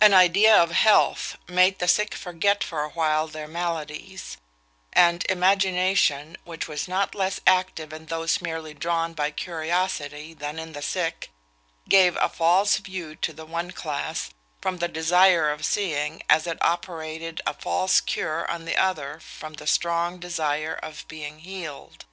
[0.00, 4.36] An idea of health made the sick forget for a while their maladies;
[4.92, 10.72] and imagination, which was not less active in those merely drawn by curiosity than in
[10.72, 11.30] the sick,
[11.88, 14.30] gave a false view to the one class,
[14.60, 19.52] from the desire of seeing, as it operated a false cure on the other from
[19.54, 22.04] the strong desire of being healed.